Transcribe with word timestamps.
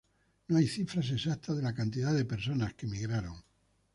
No 0.49 0.57
hay 0.57 0.65
cifras 0.67 1.11
exactas 1.11 1.55
de 1.57 1.61
la 1.61 1.75
cantidad 1.75 2.11
de 2.11 2.25
personas 2.25 2.73
que 2.73 2.87
emigraron. 2.87 3.35